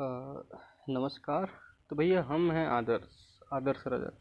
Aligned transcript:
नमस्कार। 0.00 1.48
तो 1.90 1.96
भैया, 1.96 2.22
हम 2.22 2.52
हैं 2.52 2.68
आदर्श 2.68 3.40
आदर्श 3.52 3.84
रजत। 3.86 4.18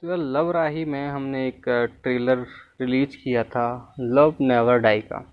तो 0.00 0.08
यार, 0.08 0.18
लव 0.18 0.50
राही 0.50 0.84
में 0.84 1.08
हमने 1.08 1.48
एक 1.48 1.62
ट्रेलर 2.02 2.38
रिलीज़ 2.80 3.16
किया 3.16 3.44
था, 3.44 3.94
लव 4.00 4.34
नेवर 4.40 4.78
डाई 4.78 5.00
का। 5.00 5.32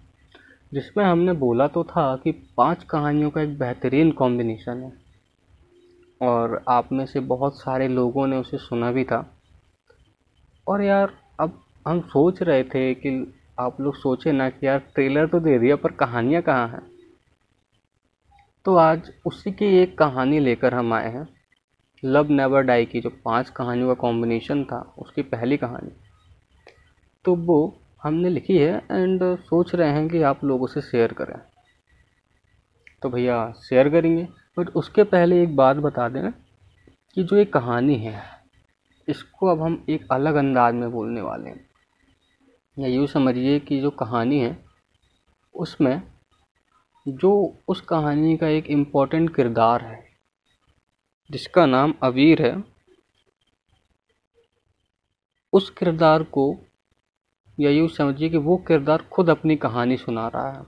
जिसमें 0.74 1.06
हमने 1.06 1.34
बोला 1.34 1.68
तो 1.68 1.84
था 1.84 2.16
कि 2.16 2.32
पाँच 2.32 2.84
कहानियों 2.84 3.30
का 3.30 3.42
एक 3.42 3.60
बेहतरीन 3.60 4.12
कॉम्बिनेशन 4.12 4.78
है। 4.78 4.94
और 6.22 6.64
आप 6.70 6.92
में 6.92 7.06
से 7.06 7.20
बहुत 7.20 7.60
सारे 7.60 7.88
लोगों 7.88 8.28
ने 8.28 8.38
उसे 8.38 8.58
सुना 8.58 8.92
भी 8.92 9.04
था। 9.04 9.38
और 10.68 10.84
यार, 10.84 11.14
अब 11.40 11.64
हम 11.88 12.02
सोच 12.02 12.42
रहे 12.42 12.64
थे 12.64 12.94
कि 12.94 13.34
आप 13.60 13.82
लोग 13.82 13.96
सोचे 13.96 14.32
ना 14.32 14.50
कि 14.50 14.68
यार, 14.68 14.80
ट्रेलर 14.80 15.28
तो 15.28 15.40
दे 15.40 15.60
दिया, 15.60 15.76
पर 15.76 15.92
कहानियाँ 15.92 16.42
कहाँ 16.42 16.68
हैं? 16.68 16.97
तो 18.68 18.76
आज 18.76 19.12
उसी 19.26 19.52
की 19.52 19.66
एक 19.66 19.98
कहानी 19.98 20.40
लेकर 20.40 20.74
हम 20.74 20.94
आए 20.94 21.12
हैं। 21.12 21.28
लव 22.06 22.30
नेवर 22.30 22.62
डाई 22.62 22.86
की 22.86 23.02
जो 23.02 23.10
पाँच 23.26 23.50
कहानियों 23.50 23.88
का 23.88 23.94
कॉम्बिनेशन 23.94 24.64
था, 24.64 24.94
उसकी 24.98 25.22
पहली 25.22 25.58
कहानी। 25.58 25.92
तो 27.26 27.36
वो 27.36 27.80
हमने 28.04 28.30
लिखी 28.30 28.58
है 28.58 28.78
एंड 28.78 29.38
सोच 29.38 29.76
रहे 29.76 29.90
हैं 29.90 30.10
कि 30.10 30.22
आप 30.22 30.44
लोगों 30.44 30.68
से 30.68 30.82
शेयर 30.82 31.14
करें। 31.14 31.40
तो 33.02 33.10
भैया 33.10 33.52
शेयर 33.52 33.90
करेंगे। 33.90 34.28
बट 34.60 34.70
उसके 34.70 35.04
पहले 35.04 35.44
एक 35.44 35.56
बात 35.56 35.78
बता 35.78 36.10
दें 36.10 36.32
कि 37.14 37.24
जो 37.24 37.38
ये 37.38 37.46
कहानी 37.46 37.96
है, 37.96 38.24
इसको 39.10 39.48
अब 39.48 39.62
हम 39.62 39.86
एक 39.90 40.08
अलग 40.12 40.36
अंदाज 40.36 40.74
में 40.74 40.92
बोलने 40.92 41.22
वाले 41.22 41.50
हैं। 41.50 41.66
या 42.80 42.88
यूँ 42.88 43.08
समझिए 43.08 43.60
कि 43.60 43.82
जो 43.82 43.90
कहानी 43.90 44.40
है, 44.40 44.66
उसमें 45.56 46.02
जो 47.08 47.58
उस 47.68 47.82
कहानी 47.82 48.38
का 48.38 48.48
एक 48.48 48.68
इम्पोर्टेंट 48.68 49.36
किरदार 49.36 49.82
है, 49.82 50.10
जिसका 51.32 51.66
नाम 51.66 51.94
अवीर 52.04 52.42
है, 52.42 52.64
उस 55.54 55.70
किरदार 55.70 56.24
को, 56.24 56.58
या 57.60 57.70
यूँ 57.72 57.88
समझिए 57.88 58.30
कि 58.30 58.38
वो 58.38 58.58
किरदार 58.58 59.02
खुद 59.02 59.30
अपनी 59.30 59.56
कहानी 59.56 59.98
सुना 59.98 60.28
रहा 60.28 60.52
है। 60.52 60.64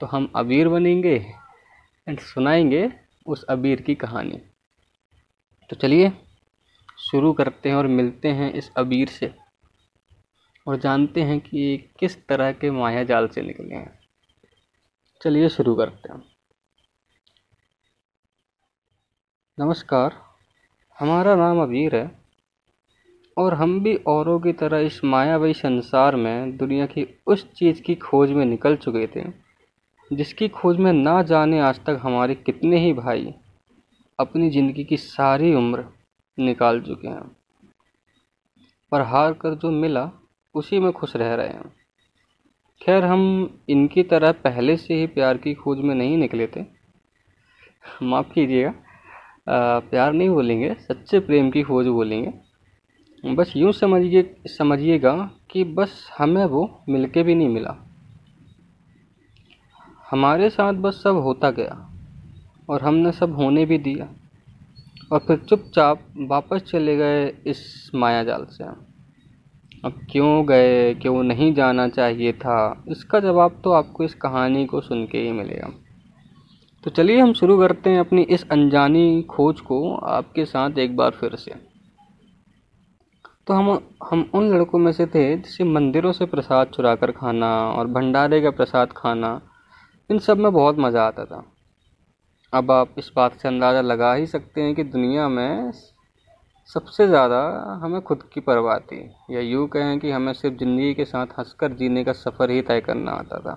तो 0.00 0.06
हम 0.06 0.32
अबीर 0.36 0.68
बनेंगे 0.68 1.34
एंड 2.08 2.20
सुनाएँगे 2.20 2.92
उस 3.26 3.44
अबीर 3.44 3.80
की 3.80 3.94
कहानी। 3.94 4.40
तो 5.70 5.76
चलिए, 5.76 6.12
शुरू 6.98 7.32
करते 7.32 7.68
हैं 7.68 7.76
और 7.76 7.86
मिलते 7.86 8.28
हैं 8.28 8.52
इस 8.52 8.72
अबीर 8.76 9.08
से, 9.08 9.34
और 10.66 10.76
जानते 10.76 11.22
हैं 11.22 11.40
कि 11.40 11.90
किस 12.00 12.26
तरह 12.26 12.52
के 12.52 12.70
माया 12.70 13.04
जाल 13.04 13.28
से 13.28 13.42
निकले 13.42 13.74
हैं। 13.74 13.97
चलिए 15.20 15.48
शुरू 15.48 15.74
करते 15.74 16.12
हैं। 16.12 16.22
नमस्कार, 19.58 20.14
हमारा 20.98 21.34
नाम 21.34 21.62
अबीर 21.62 21.96
है 21.96 22.10
और 23.36 23.54
हम 23.54 23.80
भी 23.80 23.94
औरों 24.08 24.38
की 24.40 24.52
तरह 24.52 24.78
इस 24.78 25.04
मायावी 25.04 25.54
संसार 25.54 26.16
में 26.16 26.56
दुनिया 26.56 26.86
की 26.86 27.06
उस 27.26 27.44
चीज़ 27.52 27.80
की 27.82 27.94
खोज 27.94 28.30
में 28.30 28.44
निकल 28.44 28.76
चुके 28.76 29.06
थे, 29.06 29.24
जिसकी 30.10 30.48
खोज 30.48 30.76
में 30.76 30.92
ना 30.92 31.22
जाने 31.22 31.60
आज 31.60 31.80
तक 31.84 31.98
हमारे 32.02 32.34
कितने 32.34 32.78
ही 32.78 32.92
भाई 32.92 33.34
अपनी 34.18 34.50
ज़िंदगी 34.50 34.84
की 34.84 34.96
सारी 34.96 35.54
उम्र 35.54 35.84
निकाल 36.38 36.80
चुके 36.80 37.08
हैं। 37.08 37.36
पर 38.92 39.00
हार 39.00 39.32
कर 39.32 39.54
जो 39.54 39.70
मिला, 39.70 40.10
उसी 40.54 40.78
में 40.78 40.92
खुश 40.92 41.16
रह 41.16 41.34
रहे 41.34 41.48
हैं। 41.48 41.77
खैर, 42.80 43.04
हम 43.04 43.60
इनकी 43.68 44.02
तरह 44.02 44.32
पहले 44.32 44.76
से 44.76 44.94
ही 44.94 45.06
प्यार 45.06 45.36
की 45.36 45.54
खोज 45.54 45.78
में 45.78 45.94
नहीं 45.94 46.16
निकले 46.16 46.46
थे। 46.46 46.64
माफ़ 48.02 48.32
कीजिएगा। 48.32 48.72
प्यार 49.80 50.12
नहीं 50.12 50.28
बोलेंगे, 50.28 50.74
सच्चे 50.74 51.20
प्रेम 51.20 51.50
की 51.50 51.62
खोज 51.62 51.86
बोलेंगे। 51.86 53.34
बस 53.34 53.52
यूँ 53.56 53.72
समझिए, 53.72 54.34
समझिएगा 54.46 55.14
कि 55.50 55.64
बस 55.64 56.10
हमें 56.18 56.44
वो 56.44 56.82
मिलके 56.88 57.22
भी 57.22 57.34
नहीं 57.34 57.48
मिला। 57.48 57.76
हमारे 60.10 60.50
साथ 60.50 60.74
बस 60.74 61.02
सब 61.04 61.16
होता 61.16 61.50
गया, 61.50 61.74
और 62.68 62.82
हमने 62.82 63.12
सब 63.12 63.34
होने 63.36 63.64
भी 63.66 63.78
दिया। 63.78 64.08
और 65.12 65.18
फिर 65.18 65.38
चुपचाप 65.38 66.00
वापस 66.18 66.62
चले 66.62 66.96
गए 66.96 67.26
इस 67.46 67.90
माया 67.94 68.22
जाल 68.24 68.44
से 68.44 68.64
अब 69.84 69.98
क्यों 70.10 70.46
गए, 70.46 70.94
क्यों 70.94 71.22
नहीं 71.22 71.52
जाना 71.54 71.88
चाहिए 71.88 72.32
था? 72.32 72.84
इसका 72.88 73.20
जवाब 73.20 73.60
तो 73.64 73.72
आपको 73.72 74.04
इस 74.04 74.14
कहानी 74.14 74.64
को 74.66 74.80
सुन 74.80 75.06
के 75.06 75.18
ही 75.18 75.32
मिलेगा। 75.32 75.70
तो 76.84 76.90
चलिए 76.90 77.20
हम 77.20 77.32
शुरू 77.32 77.58
करते 77.58 77.90
हैं 77.90 78.00
अपनी 78.00 78.22
इस 78.22 78.44
अनजानी 78.50 79.22
खोज 79.22 79.60
को 79.60 79.94
आपके 79.94 80.44
साथ 80.44 80.78
एक 80.78 80.96
बार 80.96 81.10
फिर 81.10 81.34
से। 81.36 81.54
तो 83.46 83.54
हम 83.54 83.70
हम 84.10 84.30
उन 84.34 84.50
लड़कों 84.50 84.78
में 84.78 84.90
से 84.92 85.06
थे 85.06 85.36
जिसे 85.36 85.64
मंदिरों 85.64 86.12
से 86.12 86.26
प्रसाद 86.26 86.66
चुरा 86.66 86.94
कर 86.94 87.10
खाना 87.10 87.50
और 87.68 87.86
भंडारे 87.86 88.40
का 88.40 88.50
प्रसाद 88.50 88.92
खाना, 88.92 89.40
इन 90.10 90.18
सब 90.18 90.38
में 90.38 90.52
बहुत 90.52 90.78
मज़ा 90.78 91.06
आता 91.06 91.24
था। 91.24 91.42
अब 92.52 92.70
आप 92.70 92.94
इस 92.98 93.10
बात 93.16 93.38
से 93.38 93.48
अंदाज़ा 93.48 93.80
लगा 93.80 94.12
ही 94.14 94.26
सकते 94.26 94.60
हैं 94.60 94.74
कि 94.74 94.84
दुनिया 94.84 95.28
में 95.28 95.72
सबसे 96.70 97.06
ज़्यादा 97.08 97.38
हमें 97.82 98.00
खुद 98.00 98.22
की 98.22 98.40
परवाह 98.40 98.78
थी 98.78 98.98
या 99.30 99.40
यूँ 99.40 99.66
कहें 99.68 99.98
कि 99.98 100.10
हमें 100.10 100.32
सिर्फ़ 100.32 100.56
ज़िंदगी 100.56 100.94
के 100.94 101.04
साथ 101.04 101.26
हंसकर 101.38 101.72
जीने 101.72 102.04
का 102.04 102.12
सफ़र 102.12 102.50
ही 102.50 102.62
तय 102.62 102.80
करना 102.80 103.10
आता 103.10 103.38
था। 103.38 103.52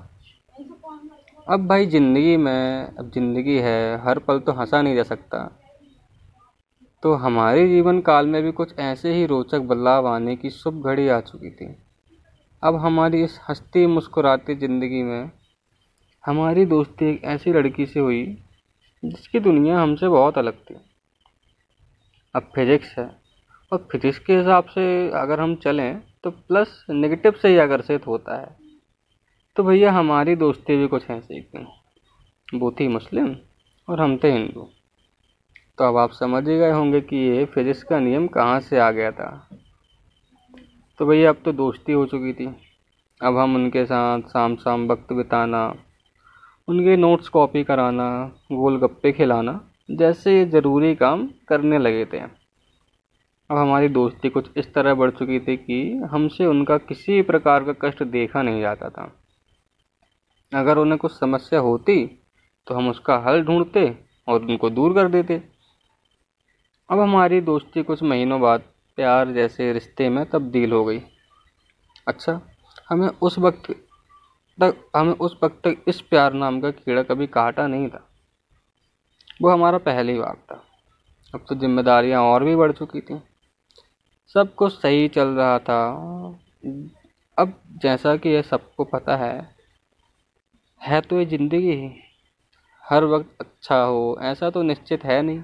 अब 1.49 1.67
भाई 1.67 1.85
ज़िंदगी 1.85 2.37
में, 2.37 2.87
अब 2.99 3.11
ज़िंदगी 3.11 3.57
है, 3.57 4.01
हर 4.03 4.19
पल 4.19 4.39
तो 4.39 4.51
हंसा 4.51 4.81
नहीं 4.81 4.95
जा 4.95 5.03
सकता। 5.03 5.43
तो 7.03 7.13
हमारे 7.13 7.67
जीवन 7.67 7.99
काल 8.01 8.27
में 8.27 8.43
भी 8.43 8.51
कुछ 8.51 8.73
ऐसे 8.79 9.13
ही 9.13 9.25
रोचक 9.25 9.59
बदलाव 9.59 10.07
आने 10.07 10.35
की 10.35 10.49
शुभ 10.49 10.85
घड़ी 10.85 11.07
आ 11.07 11.19
चुकी 11.19 11.49
थी। 11.49 11.75
अब 12.63 12.75
हमारी 12.75 13.23
इस 13.23 13.39
हंसती 13.49 13.85
मुस्कुराती 13.87 14.55
ज़िंदगी 14.55 15.03
में, 15.03 15.31
हमारी 16.25 16.65
दोस्ती 16.65 17.09
एक 17.09 17.23
ऐसी 17.23 17.53
लड़की 17.53 17.85
से 17.85 17.99
हुई, 17.99 18.23
जिसकी 19.03 19.39
दुनिया 19.39 19.79
हमसे 19.79 20.07
बहुत 20.07 20.37
अलग 20.37 20.53
थी। 20.53 20.75
अब 22.35 22.51
फिजिक्स 22.55 22.97
है। 22.97 23.09
और 23.71 23.87
फिजिक्स 23.91 24.19
के 24.19 24.35
हिसाब 24.37 24.65
से 24.65 24.83
अगर 25.15 25.39
हम 25.39 25.55
चलें 25.55 26.01
तो 26.23 26.31
प्लस 26.31 26.85
नेगेटिव 26.89 27.31
से 27.41 27.49
ही 27.49 27.57
आकर्षित 27.57 28.07
होता 28.07 28.39
है 28.41 28.55
तो 29.57 29.63
भैया 29.63 29.91
हमारी 29.91 30.35
दोस्ती 30.35 30.75
भी 30.77 30.87
कुछ 30.87 31.09
ऐसे 31.11 31.33
ही 31.33 31.41
थी 31.41 32.59
वो 32.59 32.71
थी 32.71 32.87
मुस्लिम 32.87 33.35
और 33.87 34.01
हम 34.01 34.17
थे 34.17 34.31
हिंदू। 34.31 34.67
तो 35.77 35.83
अब 35.83 35.97
आप 35.97 36.11
समझ 36.11 36.47
ही 36.47 36.57
गए 36.57 36.71
होंगे 36.71 37.01
कि 37.01 37.17
ये 37.17 37.45
फिजिक्स 37.45 37.83
का 37.83 37.99
नियम 37.99 38.27
कहाँ 38.27 38.59
से 38.59 38.79
आ 38.79 38.89
गया 38.91 39.11
था। 39.11 39.29
तो 40.99 41.05
भैया 41.05 41.29
अब 41.29 41.41
तो 41.45 41.51
दोस्ती 41.53 41.91
हो 41.91 42.05
चुकी 42.05 42.33
थी। 42.33 42.47
अब 43.21 43.37
हम 43.37 43.55
उनके 43.55 43.85
साथ 43.85 44.21
शाम 44.29 44.55
शाम 44.55 44.87
वक्त 44.87 45.13
बिताना, 45.13 45.63
उनके 46.67 46.95
नोट्स 46.97 47.29
कॉपी 47.29 47.63
कराना, 47.63 48.07
गोलगप्पे 48.51 49.11
खिलाना 49.11 49.59
जैसे 49.91 50.37
ये 50.37 50.45
ज़रूरी 50.45 50.93
काम 50.95 51.27
करने 51.47 51.77
लगे 51.79 52.05
थे। 52.05 52.19
अब 52.19 53.57
हमारी 53.57 53.87
दोस्ती 53.89 54.29
कुछ 54.29 54.49
इस 54.57 54.73
तरह 54.73 54.93
बढ़ 54.93 55.11
चुकी 55.11 55.39
थी 55.39 55.55
कि 55.57 55.81
हमसे 56.11 56.45
उनका 56.45 56.77
किसी 56.79 57.21
प्रकार 57.21 57.63
का 57.63 57.73
कष्ट 57.81 58.03
देखा 58.05 58.41
नहीं 58.41 58.61
जाता 58.61 58.89
था। 58.89 59.11
अगर 60.51 60.77
उन्हें 60.77 60.97
कुछ 60.97 61.11
समस्या 61.11 61.59
होती 61.59 62.05
तो 62.67 62.75
हम 62.75 62.89
उसका 62.89 63.17
हल 63.19 63.41
ढूंढते 63.43 63.85
और 64.27 64.41
उनको 64.41 64.69
दूर 64.69 64.93
कर 64.93 65.07
देते। 65.09 65.41
अब 66.89 66.99
हमारी 66.99 67.41
दोस्ती 67.41 67.83
कुछ 67.83 68.03
महीनों 68.03 68.39
बाद 68.41 68.63
प्यार 68.97 69.31
जैसे 69.31 69.71
रिश्ते 69.73 70.09
में 70.09 70.25
तब्दील 70.25 70.71
हो 70.71 70.83
गई। 70.85 71.01
अच्छा 72.07 72.39
हमें 72.89 73.07
उस 73.09 73.37
वक्त 73.39 73.71
तक, 74.57 74.75
हमें 74.95 75.13
उस 75.13 75.37
वक्त 75.43 75.61
तक 75.63 75.83
इस 75.87 76.01
प्यार 76.01 76.33
नाम 76.33 76.59
का 76.61 76.71
कीड़ा 76.71 77.03
कभी 77.03 77.27
काटा 77.29 77.67
नहीं 77.67 77.87
था। 77.89 78.07
वो 79.41 79.49
हमारा 79.49 79.77
पहली 79.77 80.17
बाग 80.19 80.37
था। 80.51 80.63
अब 81.33 81.45
तो 81.49 81.55
जिम्मेदारियाँ 81.55 82.21
और 82.23 82.43
भी 82.43 82.55
बढ़ 82.55 82.71
चुकी 82.71 83.01
थी। 83.01 83.21
सब 84.35 84.53
कुछ 84.55 84.73
सही 84.73 85.07
चल 85.07 85.27
रहा 85.27 85.59
था। 85.59 85.81
अब 87.37 87.53
जैसा 87.81 88.15
कि 88.15 88.29
ये 88.29 88.41
सबको 88.41 88.83
पता 88.83 89.15
है 89.15 89.61
है 90.81 91.01
तो 91.01 91.19
ये 91.19 91.25
ज़िंदगी 91.25 91.71
ही। 91.71 91.91
हर 92.83 93.03
वक्त 93.03 93.37
अच्छा 93.39 93.75
हो, 93.75 94.17
ऐसा 94.21 94.49
तो 94.49 94.61
निश्चित 94.61 95.03
है 95.03 95.21
नहीं। 95.21 95.41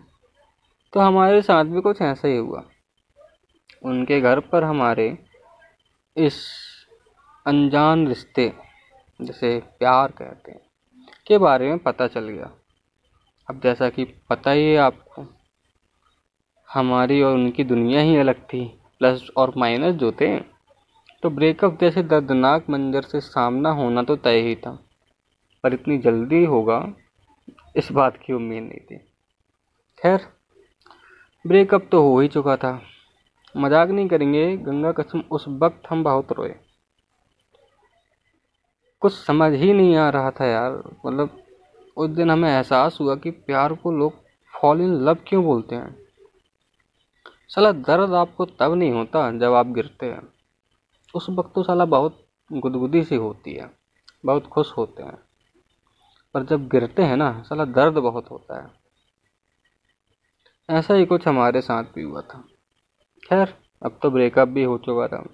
तो 0.94 1.00
हमारे 1.00 1.42
साथ 1.42 1.64
भी 1.64 1.82
कुछ 1.82 2.02
ऐसा 2.02 2.28
ही 2.28 2.38
हुआ। 2.38 2.64
उनके 3.84 4.22
घर 4.22 4.40
पर 4.40 4.64
हमारे 4.64 5.18
इस 6.18 6.42
अनजान 7.46 8.08
रिश्ते, 8.08 8.52
जिसे 9.20 9.60
प्यार 9.80 10.12
कहते 10.12 10.52
हैं, 10.52 10.62
के 11.28 11.38
बारे 11.38 11.70
में 11.70 11.78
पता 11.80 12.08
चल 12.08 12.30
गया। 12.30 12.52
अब 13.50 13.60
जैसा 13.64 13.90
कि 13.90 14.04
पता 14.30 14.52
ही 14.52 14.64
है 14.64 14.78
आपको, 14.78 15.26
हमारी 16.70 17.22
और 17.22 17.34
उनकी 17.34 17.64
दुनिया 17.64 18.02
ही 18.02 18.18
अलग 18.18 18.42
थी, 18.44 18.66
प्लस 19.00 19.30
और 19.38 19.54
माइनस 19.58 19.96
जो 19.96 20.12
थे। 20.12 20.38
तो 21.24 21.30
ब्रेकअप 21.30 21.78
जैसे 21.82 22.04
दर्दनाक 22.04 22.70
मंजर 22.70 23.02
से 23.02 23.20
सामना 23.20 23.70
होना 23.72 24.04
तो 24.04 24.16
तय 24.16 24.40
ही 24.40 24.56
था, 24.56 24.72
पर 25.64 25.74
इतनी 25.74 25.98
जल्दी 25.98 26.44
होगा, 26.46 26.82
इस 27.76 27.92
बात 27.92 28.18
की 28.18 28.34
उम्मीद 28.34 28.64
नहीं 28.64 28.80
थी। 28.82 28.98
खैर 30.00 30.28
ब्रेकअप 31.46 31.88
तो 31.92 32.02
हो 32.02 32.20
ही 32.20 32.28
चुका 32.28 32.56
था। 32.58 32.80
मज़ाक 33.56 33.90
नहीं 33.90 34.08
करेंगे, 34.08 34.56
गंगा 34.58 34.92
कसम, 34.92 35.24
उस 35.32 35.46
वक्त 35.50 35.88
हम 35.90 36.04
बहुत 36.04 36.32
रोए। 36.32 36.54
कुछ 39.02 39.14
समझ 39.16 39.52
ही 39.54 39.74
नहीं 39.74 39.96
आ 39.96 40.10
रहा 40.10 40.32
था 40.32 40.46
यार 40.46 40.82
मतलब 41.06 41.44
उस 41.98 42.10
दिन 42.10 42.32
हमें 42.32 42.50
एहसास 42.50 42.98
हुआ 43.02 43.16
कि 43.16 43.32
प्यार 43.32 43.74
को 43.74 43.92
लोग 43.92 44.14
फॉल 44.62 44.82
इन 44.82 44.94
लव 44.94 45.18
क्यों 45.28 45.44
बोलते 45.44 45.76
हैं? 45.76 46.00
साला 47.48 47.72
दर्द 47.72 48.14
आपको 48.14 48.46
तब 48.46 48.74
नहीं 48.74 48.92
होता 48.92 49.38
जब 49.38 49.54
आप 49.54 49.68
गिरते 49.68 50.06
हैं। 50.06 50.28
उस 51.16 51.30
वक्त 51.30 51.52
तो 51.56 51.64
साला 51.64 51.86
बहुत 51.86 52.26
गुदगुदी 52.54 53.04
सी 53.04 53.16
होती 53.16 53.54
है, 53.54 53.72
बहुत 54.26 54.48
खुश 54.48 54.72
होते 54.78 55.04
हैं। 55.04 55.18
पर 56.34 56.44
जब 56.44 56.68
गिरते 56.68 57.04
हैं 57.04 57.18
ना, 57.18 57.42
साला 57.42 57.66
दर्द 57.66 57.94
बहुत 57.94 58.32
होता 58.32 58.62
है। 58.62 58.72
ऐसा 60.70 60.94
ही 60.94 61.06
कुछ 61.06 61.28
हमारे 61.28 61.62
साथ 61.62 61.84
भी 61.84 62.02
हुआ 62.02 62.22
था। 62.22 62.44
खैर, 63.30 63.58
अब 63.86 64.00
तो 64.04 64.12
ब्रेकअप 64.12 64.48
भी 64.48 64.64
हो 64.64 64.78
चुका 64.78 65.08
था। 65.08 65.28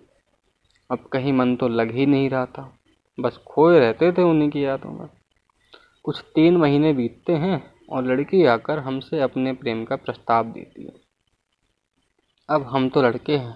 अब 0.91 0.99
कहीं 0.99 1.33
मन 1.33 1.55
तो 1.55 1.67
लग 1.67 1.91
ही 1.91 2.05
नहीं 2.05 2.29
रहा 2.29 2.45
था। 2.45 2.77
बस 3.19 3.37
खोए 3.37 3.79
रहते 3.79 4.11
थे 4.11 4.21
उन्हीं 4.21 4.49
की 4.49 4.65
यादों 4.65 4.89
में। 4.89 5.09
कुछ 6.03 6.21
तीन 6.35 6.57
महीने 6.57 6.93
बीतते 6.93 7.33
हैं 7.33 7.73
और 7.89 8.05
लड़की 8.05 8.45
आकर 8.45 8.79
हमसे 8.79 9.19
अपने 9.19 9.53
प्रेम 9.53 9.85
का 9.85 9.95
प्रस्ताव 9.95 10.45
देती 10.45 10.83
है। 10.83 10.93
अब 12.49 12.63
हम 12.63 12.89
तो 12.89 13.01
लड़के 13.01 13.37
हैं। 13.37 13.55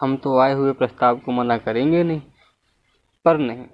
हम 0.00 0.16
तो 0.16 0.38
आए 0.38 0.52
हुए 0.52 0.72
प्रस्ताव 0.72 1.18
को 1.18 1.32
मना 1.32 1.58
करेंगे 1.58 2.02
नहीं, 2.02 2.20
पर 3.24 3.38
नहीं। 3.38 3.64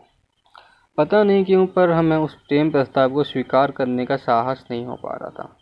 पता 0.96 1.22
नहीं 1.22 1.44
क्यों, 1.44 1.66
पर 1.66 1.90
हमें 1.90 2.16
उस 2.16 2.34
प्रेम 2.34 2.70
प्रस्ताव 2.70 3.12
को 3.12 3.24
स्वीकार 3.24 3.70
करने 3.70 4.06
का 4.06 4.16
साहस 4.16 4.64
नहीं 4.70 4.86
हो 4.86 4.96
पा 4.96 5.16
रहा 5.16 5.30
था। 5.30 5.56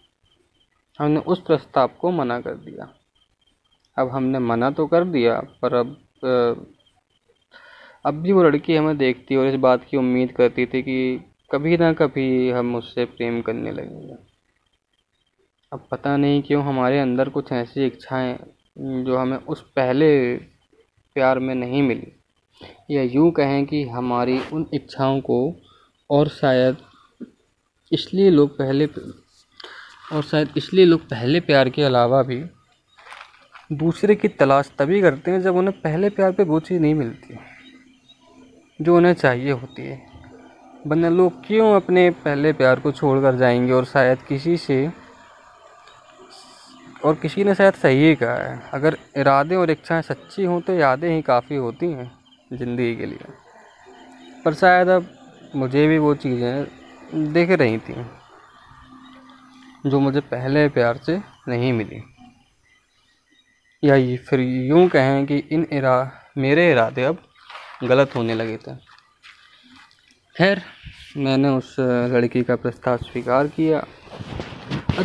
हमने 0.99 1.21
उस 1.21 1.41
प्रस्ताव 1.41 1.89
को 1.89 2.11
मना 2.11 2.41
कर 2.41 2.55
दिया। 2.55 2.95
अब 3.99 4.09
हमने 4.09 4.39
मना 4.39 4.71
तो 4.71 4.87
कर 4.87 5.05
दिया, 5.05 5.41
पर 5.63 5.75
अब 5.75 5.97
अब 8.07 8.15
भी 8.15 8.33
वो 8.33 8.43
लड़की 8.43 8.77
हमें 8.77 8.97
देखती 8.99 9.37
और 9.37 9.47
इस 9.47 9.55
बात 9.55 9.85
की 9.85 9.97
उम्मीद 9.97 10.33
करती 10.33 10.67
थी 10.67 10.83
कि 10.83 11.25
कभी 11.55 11.77
ना 11.77 11.93
कभी 11.93 12.51
हम 12.51 12.75
उससे 12.77 13.05
प्रेम 13.07 13.41
करने 13.43 13.73
लगेंगे। 13.73 14.15
अब 15.73 15.87
पता 15.91 16.17
नहीं 16.17 16.43
क्यों 16.43 16.63
हमारे 16.65 16.99
अंदर 17.01 17.29
कुछ 17.29 17.53
ऐसी 17.53 17.87
इच्छाएँ 17.87 18.37
जो 18.79 19.17
हमें 19.17 19.37
उस 19.37 19.61
पहले 19.77 20.09
प्यार 21.17 21.39
में 21.39 21.55
नहीं 21.55 21.83
मिली, 21.83 22.13
या 22.91 23.03
यूँ 23.03 23.31
कहें 23.33 23.65
कि 23.67 23.83
हमारी 23.89 24.39
उन 24.53 24.67
इच्छाओं 24.75 25.21
को 25.21 25.39
और 26.11 26.29
शायद 26.29 26.77
इसलिए 27.93 28.31
लोग 28.31 28.57
पहले 28.59 28.87
और 30.13 30.23
शायद 30.23 30.55
इसलिए 30.57 30.85
लोग 30.85 31.01
पहले 31.01 31.41
प्यार 31.41 31.71
के 31.71 31.83
अलावा 31.83 32.23
भी 32.23 32.43
दूसरे 33.73 34.15
की 34.15 34.29
तलाश 34.31 34.71
तभी 34.79 35.01
करते 35.01 35.31
हैं 35.31 35.43
जब 35.43 35.57
उन्हें 35.57 35.81
पहले 35.81 36.11
प्यार 36.11 36.33
पे 36.33 36.43
वो 36.45 36.61
चीज़ 36.61 36.81
नहीं 36.81 36.95
मिलती, 36.95 37.39
जो 38.81 38.97
उन्हें 38.97 39.15
चाहिए 39.15 39.51
होती 39.53 39.83
है। 39.83 40.14
वरना 40.85 41.09
लोग 41.09 41.47
क्यों 41.47 41.75
अपने 41.77 42.09
पहले 42.25 42.53
प्यार 42.53 42.81
को 42.81 42.93
छोड़ 42.93 43.19
कर 43.23 43.37
जाएँगे 43.37 43.73
और 43.73 43.85
शायद 43.85 44.23
किसी 44.23 44.57
से, 44.57 44.77
और 47.05 47.15
किसी 47.15 47.45
ने 47.45 47.55
शायद 47.55 47.75
सही 47.75 48.05
ही 48.05 48.15
कहा 48.15 48.35
है? 48.35 48.61
अगर 48.75 48.97
इरादे 49.17 49.55
और 49.57 49.71
इच्छाएँ 49.71 50.03
सच्ची 50.03 50.45
हों 50.45 50.61
तो 50.61 50.75
यादें 50.75 51.09
ही 51.11 51.23
काफ़ी 51.23 51.57
होती 51.57 51.87
हैं 51.87 52.11
ज़िंदगी 52.53 52.95
के 52.97 53.07
लिए। 53.07 53.33
पर 54.45 54.55
शायद 54.55 54.89
अब 54.89 55.07
मुझे 55.55 55.87
भी 55.87 55.99
वो 55.99 56.15
चीज़ें 56.15 57.33
दिख 57.33 57.51
रही 57.51 57.79
थी, 57.79 57.95
जो 59.87 60.01
मुझे 60.01 60.21
पहले 60.21 60.69
प्यार 60.69 60.97
से 60.97 61.21
नहीं 61.49 61.73
मिली। 61.73 62.03
या 63.83 63.95
ये 63.95 64.17
फिर 64.29 64.41
यूँ 64.41 64.89
कहें 64.89 65.25
कि 65.27 65.39
इन 65.39 65.67
इरा, 65.73 66.11
मेरे 66.39 66.71
इरादे 66.73 67.05
अब 67.05 67.19
गलत 67.85 68.15
होने 68.17 68.35
लगे 68.35 68.57
थे। 68.59 68.75
खैर 70.37 70.63
मैंने 71.17 71.49
उस 71.49 71.77
लड़की 71.81 72.43
का 72.43 72.57
प्रस्ताव 72.57 72.97
स्वीकार 72.97 73.49
किया। 73.49 73.81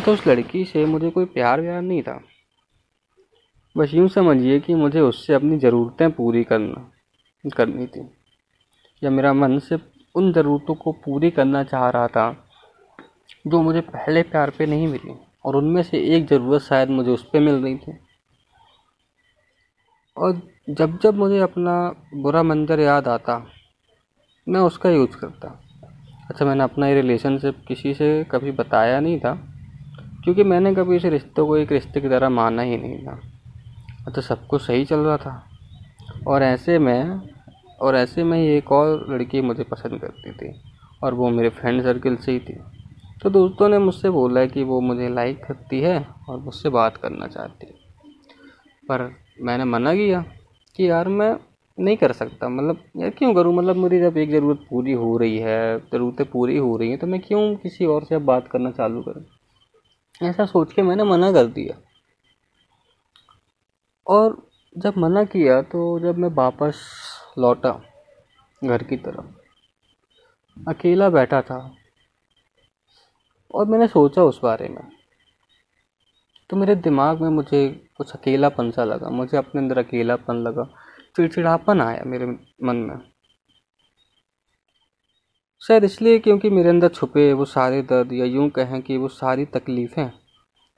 तो 0.04 0.12
उस 0.12 0.26
लड़की 0.26 0.64
से 0.64 0.84
मुझे 0.84 1.10
कोई 1.10 1.24
प्यार 1.24 1.60
व्यार 1.60 1.82
नहीं 1.82 2.02
था। 2.02 2.20
बस 3.76 3.94
यूँ 3.94 4.08
समझिए 4.08 4.60
कि 4.60 4.74
मुझे 4.74 5.00
उससे 5.00 5.34
अपनी 5.34 5.58
ज़रूरतें 5.58 6.10
पूरी 6.12 6.44
करना, 6.44 6.90
करनी 7.56 7.86
थी। 7.86 8.08
या 9.02 9.10
मेरा 9.10 9.32
मन 9.32 9.58
सिर्फ़ 9.58 9.82
उन 10.14 10.32
ज़रूरतों 10.32 10.74
को 10.74 10.92
पूरी 10.92 11.30
करना 11.30 11.64
चाह 11.64 11.88
रहा 11.90 12.06
था, 12.06 12.48
जो 13.46 13.62
मुझे 13.62 13.80
पहले 13.80 14.22
प्यार 14.22 14.50
पे 14.50 14.66
नहीं 14.66 14.88
मिली, 14.88 15.14
और 15.44 15.56
उनमें 15.56 15.82
से 15.82 15.98
एक 16.16 16.26
ज़रूरत 16.26 16.62
शायद 16.62 16.90
मुझे 16.90 17.10
उस 17.10 17.24
पर 17.24 17.40
मिल 17.40 17.54
रही 17.54 17.76
थी। 17.76 17.98
और 20.16 20.42
जब 20.70 20.98
जब 20.98 21.14
मुझे 21.14 21.38
अपना 21.38 22.04
बुरा 22.14 22.42
मंजर 22.42 22.80
याद 22.80 23.08
आता, 23.08 23.46
मैं 24.48 24.60
उसका 24.60 24.90
यूज़ 24.90 25.16
करता। 25.16 25.69
अच्छा 26.30 26.44
मैंने 26.44 26.64
अपना 26.64 26.88
ये 26.88 26.94
रिलेशनशिप 26.94 27.56
किसी 27.68 27.94
से 27.94 28.24
कभी 28.24 28.50
बताया 28.50 29.00
नहीं 29.00 29.20
था, 29.20 29.34
क्योंकि 30.24 30.44
मैंने 30.44 30.74
कभी 30.74 30.96
इस 30.96 31.04
रिश्तों 31.04 31.46
को 31.46 31.56
एक 31.56 31.72
रिश्ते 31.72 32.00
की 32.00 32.08
तरह 32.08 32.28
माना 32.28 32.62
ही 32.62 32.76
नहीं 32.76 32.98
था। 32.98 33.20
अच्छा 34.06 34.20
सब 34.20 34.46
कुछ 34.46 34.62
सही 34.62 34.84
चल 34.84 34.96
रहा 34.96 35.16
था। 35.16 35.48
और 36.26 36.42
ऐसे 36.42 36.78
में, 36.78 37.28
और 37.80 37.96
ऐसे 37.96 38.24
में 38.24 38.38
ही 38.38 38.46
एक 38.46 38.72
और 38.72 39.14
लड़की 39.14 39.40
मुझे 39.40 39.62
पसंद 39.62 40.00
करती 40.00 40.32
थी, 40.32 40.62
और 41.02 41.14
वो 41.14 41.30
मेरे 41.30 41.48
फ्रेंड 41.48 41.82
सर्कल 41.82 42.16
से 42.16 42.32
ही 42.32 42.38
थी। 42.38 42.58
तो 43.22 43.30
दोस्तों 43.30 43.68
ने 43.68 43.78
मुझसे 43.78 44.10
बोला 44.10 44.46
कि 44.46 44.62
वो 44.62 44.80
मुझे 44.80 45.08
लाइक 45.08 45.44
करती 45.44 45.80
है 45.80 46.06
और 46.28 46.38
मुझसे 46.38 46.68
बात 46.68 46.96
करना 46.96 47.26
चाहती 47.26 47.66
है। 47.66 47.72
पर 48.88 49.16
मैंने 49.40 49.64
मना 49.64 49.94
किया 49.94 50.24
कि 50.76 50.90
यार, 50.90 51.08
मैं 51.08 51.36
नहीं 51.78 51.96
कर 51.96 52.12
सकता। 52.12 52.48
मतलब 52.48 52.82
यार 52.96 53.10
क्यों 53.10 53.32
करूँ? 53.34 53.54
मतलब 53.54 53.76
मेरी 53.76 54.00
जब 54.00 54.16
एक 54.16 54.30
ज़रूरत 54.30 54.66
पूरी 54.70 54.92
हो 54.92 55.16
रही 55.18 55.38
है, 55.38 55.78
ज़रूरतें 55.92 56.26
पूरी 56.30 56.56
हो 56.56 56.76
रही 56.76 56.88
हैं 56.90 56.98
तो 56.98 57.06
मैं 57.06 57.20
क्यों 57.20 57.54
किसी 57.56 57.86
और 57.86 58.04
से 58.04 58.14
अब 58.14 58.24
बात 58.24 58.48
करना 58.48 58.70
चालू 58.70 59.02
करूँ? 59.02 59.24
ऐसा 60.20 60.46
सोच 60.46 60.72
के 60.72 60.82
मैंने 60.82 61.04
मना 61.04 61.32
कर 61.32 61.46
दिया। 61.48 61.76
और 64.06 64.36
जब 64.76 64.94
मना 64.98 65.24
किया 65.24 65.60
तो 65.62 65.98
जब 66.00 66.18
मैं 66.18 66.28
वापस 66.28 66.80
लौटा 67.38 67.70
घर 68.62 68.82
की 68.82 68.96
तरफ़, 68.96 69.26
अकेला 70.56 71.08
बैठा 71.10 71.40
था, 71.42 71.58
और 73.54 73.66
मैंने 73.66 73.86
सोचा 73.88 74.22
उस 74.22 74.40
बारे 74.42 74.68
में 74.68 74.82
तो 76.50 76.56
मेरे 76.56 76.74
दिमाग 76.76 77.20
में 77.22 77.28
मुझे 77.28 77.68
कुछ 77.96 78.12
अकेलापन 78.12 78.70
सा 78.70 78.84
लगा, 78.84 79.08
मुझे 79.10 79.36
अपने 79.36 79.60
अंदर 79.60 79.78
अकेलापन 79.78 80.36
लगा 80.38 80.68
चिड़चिड़ापन 81.16 81.80
आया 81.80 82.02
मेरे 82.06 82.26
मन 82.26 82.76
में। 82.78 82.98
शायद 85.62 85.84
इसलिए 85.84 86.18
क्योंकि 86.18 86.50
मेरे 86.50 86.68
अंदर 86.68 86.88
छुपे 86.90 87.32
वो 87.32 87.44
सारे 87.46 87.80
दर्द 87.84 88.12
या 88.12 88.24
यूँ 88.26 88.48
कहें 88.50 88.80
कि 88.82 88.96
वो 88.96 89.08
सारी 89.10 89.44
तकलीफ़ें 89.48 90.10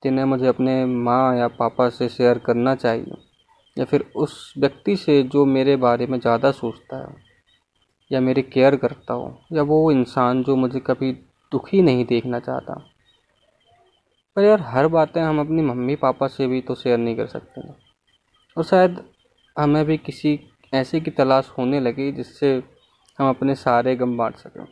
जिन्हें 0.02 0.24
मुझे 0.24 0.46
अपने 0.46 0.84
माँ 0.84 1.36
या 1.36 1.48
पापा 1.50 1.88
से 1.88 2.08
शेयर 2.08 2.38
करना 2.38 2.74
चाहिए 2.74 3.16
या 3.76 3.84
फिर 3.84 4.04
उस 4.16 4.52
व्यक्ति 4.58 4.96
से 4.96 5.22
जो 5.24 5.44
मेरे 5.46 5.76
बारे 5.78 6.06
में 6.06 6.18
ज़्यादा 6.20 6.50
सोचता 6.52 6.96
है 6.98 7.14
या 8.10 8.20
मेरी 8.20 8.42
केयर 8.44 8.76
करता 8.76 9.14
हो 9.14 9.38
या 9.52 9.62
वो 9.62 9.90
इंसान 9.92 10.42
जो 10.42 10.56
मुझे 10.56 10.80
कभी 10.80 11.12
दुखी 11.52 11.82
नहीं 11.82 12.04
देखना 12.04 12.40
चाहता। 12.40 12.74
पर 14.36 14.44
यार 14.44 14.60
हर 14.64 14.86
बातें 14.88 15.20
हम 15.22 15.40
अपनी 15.40 15.62
मम्मी 15.62 15.96
पापा 15.96 16.28
से 16.28 16.46
भी 16.46 16.60
तो 16.60 16.74
शेयर 16.74 16.98
नहीं 16.98 17.16
कर 17.16 17.26
सकते। 17.28 17.60
और 18.56 18.64
शायद 18.64 19.02
हमें 19.58 19.84
भी 19.84 19.96
किसी 19.96 20.40
ऐसे 20.74 21.00
की 21.00 21.10
तलाश 21.10 21.54
होने 21.58 21.80
लगी 21.80 22.12
जिससे 22.12 22.62
हम 23.18 23.28
अपने 23.28 23.54
सारे 23.54 23.96
गम 23.96 24.16
बांट 24.16 24.34
सकें। 24.34 24.64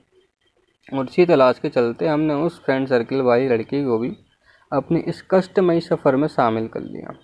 और 0.98 1.04
इसी 1.04 1.26
तलाश 1.26 1.58
के 1.58 1.68
चलते 1.68 2.06
हमने 2.06 2.34
उस 2.34 2.64
फ्रेंड 2.64 2.88
सर्कल 2.88 3.20
वाली 3.20 3.48
लड़की 3.48 3.84
को 3.84 3.98
भी 3.98 4.16
अपने 4.72 5.00
इस 5.00 5.24
कष्टमयी 5.30 5.80
सफ़र 5.80 6.16
में 6.16 6.28
शामिल 6.28 6.68
कर 6.68 6.80
लिया। 6.80 7.14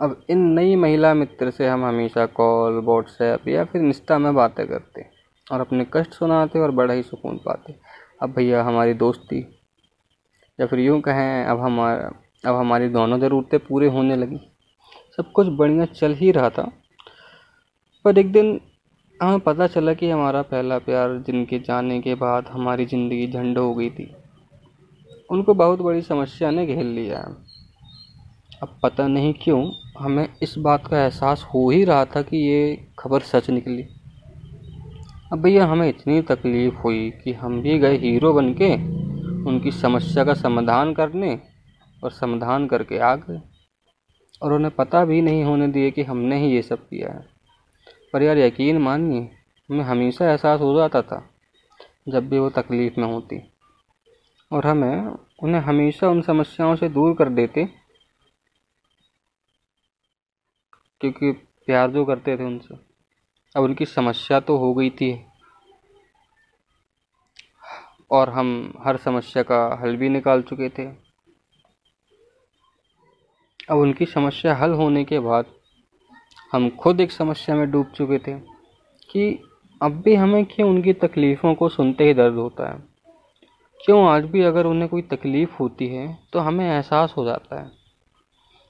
अब 0.00 0.24
इन 0.30 0.38
नई 0.38 0.76
महिला 0.76 1.14
मित्र 1.14 1.50
से 1.50 1.68
हम 1.68 1.84
हमेशा 1.84 2.26
कॉल 2.26 2.72
व्हाट्सएप 2.72 3.48
या 3.48 3.64
फिर 3.64 3.82
इंस्टा 3.82 4.18
में 4.18 4.34
बातें 4.34 4.68
करते 4.68 5.06
और 5.52 5.60
अपने 5.60 5.86
कष्ट 5.92 6.12
सुनाते 6.12 6.58
और 6.58 6.70
बड़ा 6.70 6.94
ही 6.94 7.02
सुकून 7.02 7.36
पाते। 7.36 7.76
अब 8.22 8.30
भैया, 8.30 8.64
हमारी 8.64 8.94
दोस्ती। 8.94 9.60
या 10.60 10.66
फिर 10.66 10.78
यूँ 10.78 11.00
कहें, 11.00 11.44
अब 11.44 11.60
हमारा, 11.60 12.22
अब 12.50 12.54
हमारी 12.56 12.88
दोनों 12.88 13.20
ज़रूरतें 13.20 13.60
पूरे 13.60 13.88
होने 13.88 14.16
लगी। 14.16 14.51
सब 15.16 15.32
कुछ 15.32 15.46
बढ़िया 15.46 15.84
चल 15.84 16.14
ही 16.14 16.30
रहा 16.30 16.50
था। 16.50 16.72
पर 18.04 18.18
एक 18.18 18.32
दिन 18.32 18.60
हमें 19.22 19.40
पता 19.40 19.66
चला 19.66 19.94
कि 19.94 20.10
हमारा 20.10 20.42
पहला 20.42 20.78
प्यार 20.78 21.24
जिनके 21.26 21.58
जाने 21.58 22.00
के 22.00 22.14
बाद 22.14 22.48
हमारी 22.48 22.86
ज़िंदगी 22.86 23.26
झंड 23.26 23.58
हो 23.58 23.74
गई 23.74 23.90
थी। 23.90 24.14
उनको 25.30 25.54
बहुत 25.54 25.80
बड़ी 25.80 26.02
समस्या 26.02 26.50
ने 26.50 26.66
घेर 26.66 26.84
लिया 26.84 27.18
है। 27.18 27.52
अब 28.62 28.78
पता 28.82 29.06
नहीं 29.06 29.34
क्यों 29.34 29.72
हमें 29.98 30.28
इस 30.42 30.54
बात 30.58 30.86
का 30.86 31.04
एहसास 31.04 31.46
हो 31.54 31.70
ही 31.70 31.84
रहा 31.84 32.04
था 32.04 32.22
कि 32.22 32.36
ये 32.36 32.88
खबर 32.98 33.20
सच 33.20 33.50
निकली। 33.50 33.82
अब 35.32 35.42
भैया, 35.42 35.66
हमें 35.66 35.88
इतनी 35.88 36.22
तकलीफ़ 36.22 36.74
हुई 36.74 37.10
कि 37.10 37.32
हम 37.32 37.60
भी 37.62 37.78
गए 37.78 37.96
हीरो 37.96 38.32
बन 38.32 38.52
के 38.54 38.74
उनकी 39.50 39.70
समस्या 39.70 40.24
का 40.24 40.34
समाधान 40.34 40.94
करने 40.94 41.40
और 42.04 42.10
समाधान 42.10 42.66
करके 42.66 42.98
आ 42.98 43.14
गए। 43.16 43.40
और 44.42 44.52
उन्हें 44.52 44.74
पता 44.74 45.04
भी 45.04 45.22
नहीं 45.22 45.44
होने 45.44 45.68
दिए 45.68 45.90
कि 45.90 46.02
हमने 46.02 46.38
ही 46.38 46.54
ये 46.54 46.62
सब 46.62 46.88
किया 46.88 47.12
है। 47.12 47.28
पर 48.12 48.22
यार 48.22 48.38
यकीन 48.38 48.78
मानिए, 48.78 49.20
हमें 49.70 49.84
हमेशा 49.84 50.30
एहसास 50.30 50.60
हो 50.60 50.78
जाता 50.78 51.02
था, 51.02 51.30
जब 52.08 52.28
भी 52.28 52.38
वो 52.38 52.50
तकलीफ़ 52.50 53.00
में 53.00 53.06
होती। 53.06 53.52
और 54.52 54.66
हमें 54.66 55.18
उन्हें 55.42 55.62
हमेशा 55.62 56.08
उन 56.08 56.22
समस्याओं 56.22 56.76
से 56.76 56.88
दूर 56.88 57.14
कर 57.14 57.28
देते, 57.28 57.64
क्योंकि 61.00 61.32
प्यार 61.32 61.90
जो 61.90 62.04
करते 62.04 62.36
थे 62.36 62.44
उनसे। 62.44 62.74
अब 63.56 63.64
उनकी 63.64 63.84
समस्या 63.84 64.40
तो 64.40 64.56
हो 64.56 64.74
गई 64.74 64.90
थी। 64.90 65.26
और 68.10 68.28
हम 68.30 68.74
हर 68.84 68.96
समस्या 68.96 69.42
का 69.42 69.80
हल 69.82 69.96
भी 69.96 70.08
निकाल 70.08 70.42
चुके 70.42 70.68
थे। 70.68 71.01
अब 73.70 73.78
उनकी 73.78 74.06
समस्या 74.06 74.54
हल 74.54 74.70
होने 74.70 75.04
के 75.04 75.18
बाद 75.18 75.46
हम 76.52 76.68
खुद 76.70 77.00
एक 77.00 77.12
समस्या 77.12 77.56
में 77.56 77.70
डूब 77.70 77.86
चुके 77.86 78.18
थे 78.18 78.38
कि 79.10 79.42
अब 79.82 79.92
भी 79.92 80.14
हमें 80.14 80.44
क्यों 80.44 80.70
उनकी 80.70 80.92
तकलीफ़ों 80.92 81.54
को 81.54 81.68
सुनते 81.68 82.04
ही 82.04 82.14
दर्द 82.14 82.34
होता 82.34 82.72
है? 82.72 82.82
क्यों 83.84 84.08
आज 84.08 84.24
भी 84.24 84.42
अगर 84.42 84.66
उन्हें 84.66 84.88
कोई 84.88 85.02
तकलीफ़ 85.02 85.56
होती 85.60 85.86
है 85.86 86.18
तो 86.32 86.38
हमें 86.38 86.64
एहसास 86.70 87.14
हो 87.16 87.24
जाता 87.24 87.60
है? 87.62 87.70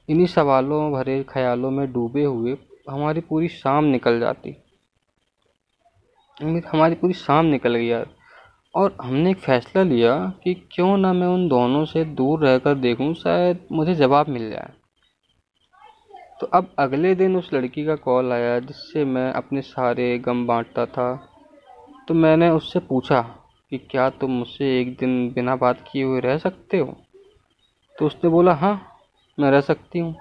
इन्हीं 0.09 0.27
सवालों, 0.27 0.93
भरे 0.93 1.23
ख्यालों 1.23 1.71
में 1.71 1.93
डूबे 1.93 2.25
हुए 2.25 2.57
हमारी 2.91 3.21
पूरी 3.21 3.49
शाम 3.49 3.85
निकल 3.85 4.21
जाती। 4.21 4.57
हमारी 6.69 6.95
पूरी 6.95 7.13
शाम 7.13 7.47
निकल 7.47 7.75
गई 7.75 7.87
यार। 7.87 8.07
और 8.75 8.97
हमने 9.03 9.31
एक 9.31 9.37
फ़ैसला 9.37 9.83
लिया 9.83 10.33
कि 10.45 10.55
क्यों 10.55 10.97
ना 10.97 11.13
मैं 11.13 11.27
उन 11.27 11.49
दोनों 11.49 11.85
से 11.85 12.05
दूर 12.05 12.41
रहकर 12.41 12.75
देखूँ, 12.75 13.15
शायद 13.15 13.67
मुझे 13.73 13.95
जवाब 13.95 14.29
मिल 14.29 14.51
जाए। 14.51 14.82
तो 16.43 16.47
अब 16.47 16.75
अगले 16.79 17.15
दिन 17.15 17.37
उस 17.37 17.53
लड़की 17.55 17.87
का 17.87 17.97
कॉल 17.97 18.33
आया 18.33 18.59
जिससे 18.59 19.05
मैं 19.05 19.33
अपने 19.33 19.61
सारे 19.63 20.19
गम 20.19 20.47
बांटता 20.47 20.87
था। 20.87 21.29
तो 22.09 22.15
मैंने 22.15 22.51
उससे 22.51 22.79
पूछा 22.79 23.21
कि 23.71 23.79
क्या 23.79 24.11
तुम 24.11 24.31
मुझसे 24.31 24.81
एक 24.81 24.97
दिन 24.97 25.33
बिना 25.33 25.57
बात 25.57 25.85
किए 25.93 26.05
हुए 26.05 26.21
रह 26.21 26.39
सकते 26.39 26.79
हो? 26.79 26.97
तो 27.99 28.07
उसने 28.07 28.31
बोला 28.31 28.55
हाँ 28.55 28.75
मैं 29.41 29.51
रह 29.51 29.61
सकती 29.61 29.99
हूँ। 29.99 30.15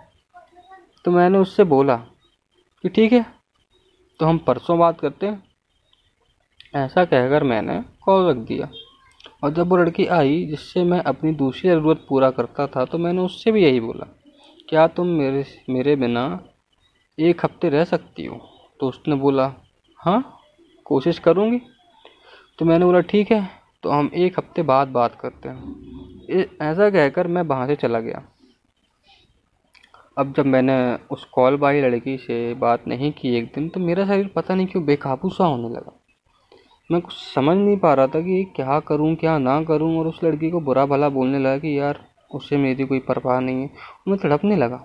तो 1.05 1.11
मैंने 1.11 1.37
उससे 1.37 1.63
बोला 1.63 1.95
कि 2.83 2.89
ठीक 2.89 3.13
है 3.13 3.25
तो 4.19 4.25
हम 4.25 4.37
परसों 4.37 4.79
बात 4.79 4.99
करते 4.99 5.27
हैं। 5.27 5.43
ऐसा 6.75 7.05
कहकर 7.05 7.43
मैंने 7.43 7.83
कॉल 8.01 8.29
रख 8.29 8.37
दिया। 8.37 8.69
और 9.43 9.53
जब 9.53 9.69
वो 9.69 9.77
लड़की 9.77 10.05
आई 10.05 10.45
जिससे 10.45 10.83
मैं 10.83 11.03
अपनी 11.03 11.31
दूसरी 11.31 11.69
ज़रूरत 11.69 12.05
पूरा 12.09 12.31
करता 12.31 12.67
था 12.67 12.85
तो 12.85 12.97
मैंने 12.97 13.21
उससे 13.21 13.51
भी 13.51 13.63
यही 13.63 13.79
बोला 13.79 14.17
क्या 14.71 14.85
तुम 14.87 15.07
मेरे 15.09 15.43
मेरे 15.69 15.95
बिना 15.95 16.21
एक 17.17 17.43
हफ़्ते 17.45 17.69
रह 17.69 17.83
सकती 17.83 18.25
हो? 18.25 18.35
तो 18.79 18.87
उसने 18.87 19.15
बोला 19.15 19.45
हाँ 19.99 20.21
कोशिश 20.85 21.17
करूँगी। 21.19 21.59
तो 22.59 22.65
मैंने 22.65 22.85
बोला, 22.85 22.99
ठीक 23.01 23.31
है 23.31 23.49
तो 23.83 23.89
हम 23.89 24.09
एक 24.15 24.37
हफ़्ते 24.39 24.61
बाद 24.63 24.87
बात 24.89 25.17
करते 25.21 25.49
हैं। 25.49 26.45
ऐसा 26.61 26.89
कहकर 26.89 27.27
मैं 27.27 27.41
वहाँ 27.41 27.67
से 27.67 27.75
चला 27.75 27.99
गया। 27.99 28.23
अब 30.17 30.33
जब 30.37 30.45
मैंने 30.45 30.77
उस 31.11 31.23
कॉल 31.33 31.57
वाली 31.57 31.81
लड़की 31.81 32.17
से 32.17 32.53
बात 32.53 32.87
नहीं 32.87 33.11
की 33.11 33.35
एक 33.37 33.51
दिन 33.55 33.67
तो 33.69 33.79
मेरा 33.79 34.05
शरीर 34.05 34.29
पता 34.35 34.55
नहीं 34.55 34.67
क्यों 34.67 34.85
बेकाबू 34.85 35.29
सा 35.29 35.45
होने 35.45 35.69
लगा। 35.69 35.97
मैं 36.89 37.01
कुछ 37.01 37.13
समझ 37.15 37.57
नहीं 37.57 37.77
पा 37.77 37.93
रहा 37.93 38.07
था 38.07 38.21
कि 38.21 38.43
क्या 38.55 38.79
करूँ, 38.79 39.15
क्या 39.15 39.37
ना 39.39 39.61
करूँ, 39.63 39.97
और 39.99 40.07
उस 40.07 40.23
लड़की 40.23 40.49
को 40.51 40.61
बुरा 40.61 40.85
भला 40.85 41.09
बोलने 41.09 41.39
लगा 41.39 41.57
कि 41.57 41.77
यार 41.79 42.03
उससे 42.33 42.57
मेरी 42.57 42.85
कोई 42.85 42.99
परवाह 42.99 43.39
नहीं 43.39 43.61
है। 43.61 43.69
मैं 44.07 44.17
तड़पने 44.17 44.55
लगा। 44.55 44.83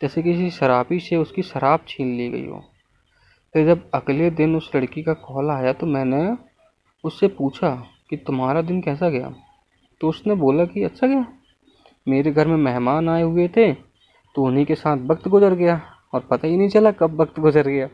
जैसे 0.00 0.22
किसी 0.22 0.50
शराबी 0.50 0.98
से 1.00 1.16
उसकी 1.16 1.42
शराब 1.42 1.84
छीन 1.88 2.16
ली 2.16 2.28
गई 2.30 2.46
हो। 2.46 2.62
फिर 3.54 3.66
जब 3.66 3.88
अगले 3.94 4.30
दिन 4.30 4.56
उस 4.56 4.70
लड़की 4.76 5.02
का 5.02 5.12
कॉल 5.22 5.50
आया 5.50 5.72
तो 5.72 5.86
मैंने 5.86 6.36
उससे 7.04 7.28
पूछा 7.28 7.70
कि 8.10 8.16
तुम्हारा 8.16 8.62
दिन 8.62 8.80
कैसा 8.80 9.08
गया? 9.08 9.34
तो 10.00 10.08
उसने 10.08 10.34
बोला 10.34 10.64
कि 10.64 10.82
अच्छा 10.82 11.06
गया। 11.06 11.26
मेरे 12.06 12.30
घर 12.32 12.48
में 12.48 12.56
मेहमान 12.56 13.08
आए 13.08 13.22
हुए 13.22 13.48
थे 13.48 13.72
तो 13.72 14.44
उन्हीं 14.44 14.64
के 14.66 14.74
साथ 14.74 15.06
वक्त 15.06 15.28
गुजर 15.28 15.54
गया 15.54 15.80
और 16.14 16.20
पता 16.20 16.48
ही 16.48 16.56
नहीं 16.56 16.68
चला 16.68 16.90
कब 16.90 17.20
वक्त 17.20 17.38
गुजर 17.40 17.68
गया। 17.68 17.88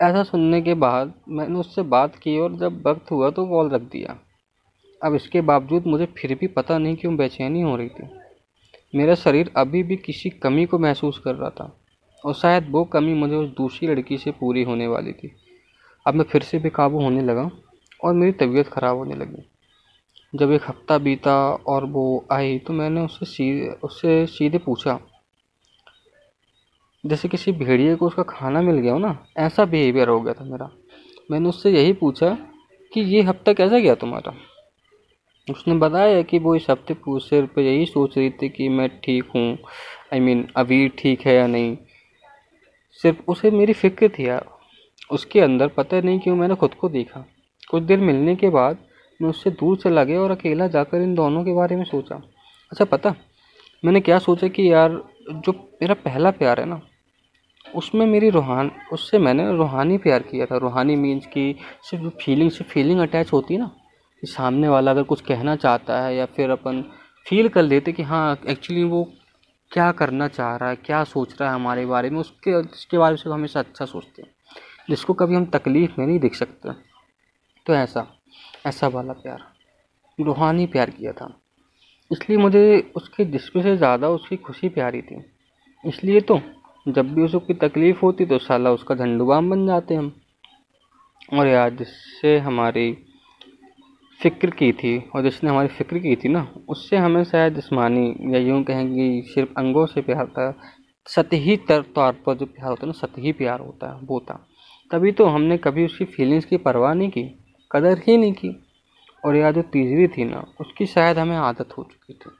ऐसा 0.00 0.22
सुनने 0.22 0.60
के 0.62 0.74
बाद 0.74 1.12
मैंने 1.28 1.58
उससे 1.58 1.82
बात 1.84 2.14
की 2.16 2.38
और 2.38 2.56
जब 2.56 2.82
वक्त 2.86 3.10
हुआ 3.10 3.30
तो 3.30 3.46
कॉल 3.46 3.70
रख 3.70 3.82
दिया। 3.82 4.16
अब 5.02 5.14
इसके 5.14 5.40
बावजूद 5.40 5.86
मुझे 5.86 6.06
फिर 6.18 6.34
भी 6.34 6.46
पता 6.48 6.78
नहीं 6.78 6.96
क्यों 6.96 7.16
बेचैनी 7.16 7.60
हो 7.62 7.76
रही 7.76 7.88
थी। 7.88 8.08
मेरा 8.94 9.14
शरीर 9.14 9.50
अभी 9.56 9.82
भी 9.82 9.96
किसी 9.96 10.30
कमी 10.32 10.64
को 10.66 10.78
महसूस 10.78 11.18
कर 11.18 11.34
रहा 11.34 11.50
था, 11.50 11.72
और 12.24 12.34
शायद 12.34 12.66
वो 12.70 12.84
कमी 12.84 13.14
मुझे 13.14 13.34
उस 13.34 13.48
दूसरी 13.56 13.88
लड़की 13.88 14.18
से 14.18 14.30
पूरी 14.30 14.62
होने 14.62 14.86
वाली 14.86 15.12
थी। 15.12 15.32
अब 16.06 16.14
मैं 16.14 16.24
फिर 16.24 16.42
से 16.42 16.58
बेकाबू 16.58 17.02
होने 17.02 17.22
लगा, 17.22 17.50
और 18.00 18.14
मेरी 18.14 18.32
तबीयत 18.32 18.68
ख़राब 18.68 18.96
होने 18.96 19.14
लगी। 19.14 19.46
जब 20.32 20.52
एक 20.52 20.62
हफ़्ता 20.62 20.98
बीता 20.98 21.34
और 21.66 21.84
वो 21.84 22.24
आई 22.32 22.58
तो 22.58 22.72
मैंने 22.72 23.00
उससे 23.00 23.26
सीधे 23.26 23.70
उससे 23.84 24.26
सीधे 24.28 24.58
पूछा, 24.58 24.98
जैसे 27.04 27.28
किसी 27.28 27.52
भेड़िए 27.54 27.94
को 27.96 28.06
उसका 28.06 28.22
खाना 28.28 28.60
मिल 28.62 28.76
गया 28.76 28.92
हो 28.92 28.98
ना, 28.98 29.16
ऐसा 29.38 29.64
बिहेवियर 29.64 30.08
हो 30.08 30.20
गया 30.20 30.34
था 30.34 30.44
मेरा। 30.44 30.70
मैंने 31.30 31.48
उससे 31.48 31.70
यही 31.70 31.92
पूछा 31.94 32.36
कि, 32.92 33.00
ये 33.00 33.22
हफ़्ता 33.22 33.52
कैसा 33.52 33.78
गया 33.78 33.94
तुम्हारा? 33.94 34.34
उसने 35.50 35.74
बताया 35.74 36.22
कि 36.22 36.38
वो 36.38 36.54
इस 36.54 36.66
हफ़्ते 36.70 36.94
सिर्फ़ 37.20 37.60
यही 37.60 37.86
सोच 37.86 38.18
रही 38.18 38.30
थी 38.30 38.48
कि 38.48 38.68
मैं 38.68 39.00
ठीक 39.00 39.24
हूँ। 39.24 39.58
आई 40.12 40.20
मीन 40.20 40.48
अभी 40.56 40.88
ठीक 40.88 41.20
है 41.20 41.34
या 41.34 41.46
नहीं। 41.46 41.76
सिर्फ़ 43.02 43.18
उसे 43.28 43.50
मेरी 43.50 43.72
फ़िक्र 43.72 44.08
थी 44.08 44.28
यार। 44.28 44.46
उसके 45.10 45.40
अंदर 45.40 45.68
पता 45.68 46.00
नहीं 46.00 46.20
क्यों 46.20 46.36
मैंने 46.36 46.54
खुद 46.54 46.74
को 46.74 46.88
देखा। 46.88 47.26
कुछ 47.70 47.82
देर 47.82 47.98
मिलने 47.98 48.36
के 48.36 48.48
बाद 48.48 48.78
मैं 49.22 49.30
उससे 49.30 49.50
दूर 49.50 49.76
चला 49.76 50.04
गया 50.04 50.20
और 50.20 50.30
अकेला 50.30 50.66
जाकर 50.66 51.02
इन 51.02 51.14
दोनों 51.14 51.44
के 51.44 51.52
बारे 51.52 51.76
में 51.76 51.84
सोचा। 51.84 52.14
अच्छा 52.72 52.84
पता, 52.84 53.14
मैंने 53.84 54.00
क्या 54.00 54.18
सोचा 54.18 54.48
कि 54.48 54.72
यार, 54.72 55.02
जो 55.30 55.52
मेरा 55.82 55.94
पहला 55.94 56.30
प्यार 56.30 56.60
है 56.60 56.66
ना, 56.66 56.80
उसमें 57.74 58.06
मेरी 58.06 58.30
रूहान, 58.30 58.70
उससे 58.92 59.18
मैंने 59.18 59.56
रूहानी 59.56 59.98
प्यार 59.98 60.22
किया 60.22 60.46
था। 60.46 60.56
रूहानी 60.56 60.96
मीन्स 60.96 61.26
की 61.26 61.56
सिर्फ़ 61.82 62.04
जो 62.04 62.10
फीलिंग 62.10 62.50
से 62.50 62.64
फीलिंग 62.64 63.00
अटैच 63.00 63.32
होती 63.32 63.58
ना 63.58 63.70
कि 64.22 64.26
सामने 64.26 64.68
वाला 64.68 64.90
अगर 64.90 65.02
कुछ 65.02 65.20
कहना 65.20 65.56
चाहता 65.56 66.00
है 66.02 66.16
या 66.16 66.26
फिर 66.26 66.50
अपन 66.50 66.82
फील 67.26 67.48
कर 67.48 67.62
लेते 67.62 67.92
कि 67.92 68.02
हाँ 68.02 68.40
एक्चुअली 68.48 68.84
वो 68.84 69.12
क्या 69.72 69.92
करना 69.92 70.28
चाह 70.28 70.56
रहा 70.56 70.68
है, 70.70 70.76
क्या 70.76 71.04
सोच 71.04 71.40
रहा 71.40 71.48
है 71.48 71.54
हमारे 71.54 71.86
बारे 71.86 72.10
में, 72.10 72.18
उसके 72.20 72.54
उसके 72.54 72.98
बारे 72.98 73.16
में 73.26 73.32
हमेशा 73.32 73.60
अच्छा 73.60 73.84
सोचते 73.84 74.22
हैं। 74.22 74.30
जिसको 74.90 75.14
कभी 75.14 75.34
हम 75.34 75.46
तकलीफ़ 75.46 75.90
में 75.98 76.06
नहीं 76.06 76.18
देख 76.18 76.34
सकते। 76.34 76.72
तो 77.66 77.74
ऐसा 77.74 78.06
ऐसा 78.66 78.88
वाला 78.88 79.12
प्यार। 79.12 79.44
रूहानी 80.18 80.66
प्यार 80.66 80.90
किया 80.90 81.12
था। 81.12 81.40
इसलिए 82.12 82.38
मुझे 82.38 82.92
उसके 82.96 83.24
जिसमें 83.24 83.62
से 83.62 83.76
ज़्यादा 83.76 84.08
उसकी 84.08 84.36
खुशी 84.36 84.68
प्यारी 84.68 85.02
थी। 85.02 85.22
इसलिए 85.84 86.20
तो 86.20 86.40
जब 86.88 87.14
भी 87.14 87.22
उसको 87.22 87.54
तकलीफ़ 87.68 88.00
होती 88.02 88.26
तो 88.26 88.38
साला 88.38 88.70
उसका 88.70 88.94
झंडुबाम 88.94 89.50
बन 89.50 89.66
जाते 89.66 89.94
हम। 89.94 90.12
और 91.32 91.46
यार, 91.46 91.70
जिससे 91.70 92.38
हमारी 92.38 92.90
फ़िक्र 94.22 94.50
की 94.50 94.72
थी 94.72 94.98
और 95.14 95.22
जिसने 95.22 95.50
हमारी 95.50 95.68
फ़िक्र 95.68 95.98
की 95.98 96.16
थी 96.16 96.28
ना, 96.28 96.46
उससे 96.68 96.96
हमें 96.96 97.24
शायद 97.24 97.54
जिसमानी 97.54 98.34
या 98.34 98.38
यूँ 98.38 98.62
कहें 98.62 98.86
कि 98.94 99.32
सिर्फ़ 99.34 99.50
अंगों 99.58 99.86
से 99.86 100.00
प्यार 100.00 100.26
था 100.26 100.54
सतही 101.06 101.56
तौर 101.56 102.12
पर 102.12 102.34
जो 102.34 102.46
प्यार 102.46 102.68
होता 102.68 102.86
है 102.86 102.86
ना, 102.86 102.92
सतही 102.92 103.32
प्यार 103.32 103.60
होता 103.60 103.92
है 103.92 104.00
वो 104.02 104.20
था 104.20 104.46
तभी 104.90 105.12
तो 105.12 105.24
हमने 105.24 105.56
कभी 105.58 105.84
उसकी 105.84 106.04
फीलिंग्स 106.04 106.44
की 106.44 106.56
परवाह 106.56 106.94
नहीं 106.94 107.10
की, 107.10 107.22
कदर 107.72 108.02
ही 108.06 108.16
नहीं 108.16 108.32
की। 108.32 108.66
और 109.24 109.36
यह 109.36 109.50
जो 109.50 109.62
तीसरी 109.62 110.06
थी 110.08 110.24
ना, 110.24 110.44
उसकी 110.60 110.86
शायद 110.86 111.18
हमें 111.18 111.36
आदत 111.36 111.68
हो 111.78 111.82
चुकी 111.82 112.12
थी। 112.12 112.30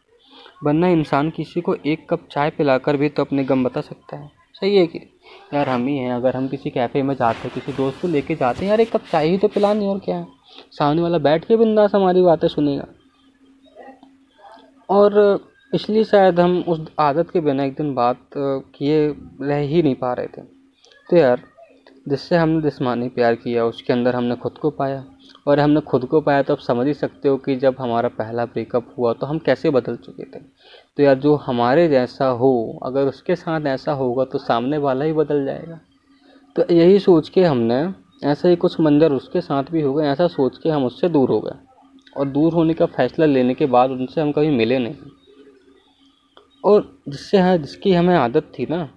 वरना 0.65 0.89
इंसान 0.89 1.31
किसी 1.31 1.61
को 1.61 1.75
एक 1.75 2.07
कप 2.11 2.29
चाय 2.33 2.51
पिलाकर 2.51 2.97
भी 2.97 3.09
तो 3.09 3.25
अपने 3.25 3.45
गम 3.45 3.65
बता 3.65 3.81
सकता 3.81 4.17
है। 4.17 4.31
सही 4.55 4.77
है 4.77 4.87
कि 4.87 4.99
यार 5.55 5.69
हम 5.69 5.87
ही 5.87 5.97
हैं, 5.97 6.13
अगर 6.13 6.37
हम 6.37 6.49
किसी 6.49 6.71
कैफ़े 6.71 7.03
में 7.03 7.15
जाते 7.15 7.39
हैं, 7.39 7.51
किसी 7.55 7.73
दोस्त 7.73 8.03
को 8.03 8.09
लेके 8.09 8.35
जाते 8.35 8.61
हैं, 8.61 8.69
यार 8.69 8.81
एक 8.81 8.93
कप 8.93 9.05
चाय 9.13 9.29
ही 9.29 9.39
तो 9.39 9.49
पिलानी 9.49 9.87
और 9.87 9.99
क्या 9.99 10.17
है? 10.17 10.40
सामने 10.71 11.03
वाला 11.03 11.19
बैठ 11.19 11.45
के 11.45 11.57
बिंदास 11.57 11.95
हमारी 11.95 12.23
बातें 12.23 12.49
सुनेगा। 12.49 12.87
और 14.89 15.41
इसलिए 15.75 16.05
शायद 16.05 16.41
हम 16.41 16.65
उस 16.69 16.81
आदत 16.99 17.31
के 17.31 17.41
बिना 17.41 17.65
एक 17.65 17.75
दिन 17.75 17.95
बात 17.95 18.19
किए 18.37 19.09
रह 19.43 19.57
ही 19.57 19.83
नहीं 19.83 19.95
पा 19.95 20.13
रहे 20.13 20.27
थे। 20.27 20.43
तो 21.11 21.17
यार, 21.17 21.43
जिससे 22.09 22.37
हमने 22.37 22.61
जिसमानी 22.63 23.09
प्यार 23.09 23.35
किया, 23.35 23.65
उसके 23.65 23.93
अंदर 23.93 24.17
हमने 24.17 24.37
खुद 24.37 24.53
को 24.53 24.71
पाया। 24.71 25.05
और 25.47 25.61
हमने 25.61 25.81
खुद 25.81 26.05
को 26.05 26.21
पाया 26.21 26.43
तो 26.43 26.53
आप 26.55 26.59
समझ 26.59 26.87
ही 26.87 26.95
सकते 26.95 27.29
हो 27.29 27.37
कि 27.37 27.57
जब 27.57 27.77
हमारा 27.79 28.09
पहला 28.09 28.45
ब्रेकअप 28.45 28.95
हुआ 28.99 29.13
तो 29.13 29.27
हम 29.27 29.39
कैसे 29.39 29.71
बदल 29.71 29.97
चुके 29.97 30.25
थे। 30.25 30.43
तो 30.97 31.03
यार, 31.03 31.15
जो 31.15 31.35
हमारे 31.37 31.89
जैसा 31.89 32.27
हो, 32.27 32.81
अगर 32.83 33.07
उसके 33.07 33.37
साथ 33.37 33.67
ऐसा 33.67 33.93
होगा 33.93 34.25
तो 34.25 34.39
सामने 34.39 34.79
वाला 34.79 35.05
ही 35.05 35.13
बदल 35.13 35.45
जाएगा। 35.45 35.81
तो 36.57 36.65
यही 36.71 36.99
सोच 36.99 37.29
के 37.29 37.45
हमने 37.45 37.85
ऐसे 38.25 38.49
ही 38.49 38.57
कुछ 38.57 38.81
मंजर 38.81 39.13
उसके 39.13 39.41
साथ 39.41 39.65
भी 39.65 39.81
हो 39.81 39.95
गए, 39.95 40.07
ऐसा 40.07 40.27
सोच 40.27 40.59
के 40.59 40.69
हम 40.69 40.85
उससे 40.85 41.09
दूर 41.09 41.31
हो 41.31 41.41
गए। 41.41 41.59
और 42.17 42.29
दूर 42.29 42.53
होने 42.53 42.75
का 42.75 42.87
फैसला 42.87 43.27
लेने 43.27 43.55
के 43.55 43.67
बाद 43.67 43.91
उनसे 43.91 44.21
हम 44.21 44.33
कभी 44.33 44.51
मिले 44.51 44.79
नहीं। 44.79 44.95
और 46.65 46.99
जिससे 47.09 47.39
है, 47.39 47.59
जिसकी 47.59 47.93
हमें 47.93 48.17
आदत 48.17 48.53
थी 48.59 48.67
ना। 48.71 48.91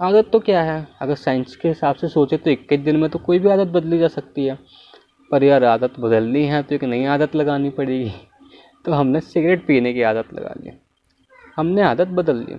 आदत 0.00 0.30
तो 0.32 0.40
क्या 0.40 0.62
है? 0.62 0.88
अगर 1.00 1.14
साइंस 1.14 1.56
के 1.56 1.68
हिसाब 1.68 1.94
से 1.94 2.08
सोचे 2.08 2.36
तो 2.36 2.50
इक्कीस 2.50 2.80
दिन 2.80 2.96
में 2.96 3.10
तो 3.10 3.18
कोई 3.18 3.38
भी 3.38 3.48
आदत 3.48 3.66
बदली 3.66 3.98
जा 3.98 4.08
सकती 4.08 4.44
है। 4.44 4.58
पर 5.30 5.44
यार 5.44 5.64
आदत 5.64 6.00
बदलनी 6.00 6.44
है 6.44 6.62
तो 6.62 6.74
एक 6.74 6.84
नई 6.84 7.04
आदत 7.04 7.36
लगानी 7.36 7.70
पड़ेगी। 7.70 8.12
तो 8.84 8.92
हमने 8.92 9.20
सिगरेट 9.20 9.66
पीने 9.66 9.94
की 9.94 10.02
आदत 10.02 10.34
लगा 10.34 10.54
ली। 10.60 10.70
हमने 11.56 11.82
आदत 11.82 12.08
बदल 12.08 12.36
ली। 12.36 12.56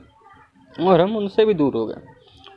और 0.86 1.01
हम 1.01 1.17
उनसे 1.17 1.45
भी 1.45 1.53
दूर 1.53 1.74
हो 1.74 1.86
गए। 1.86 2.12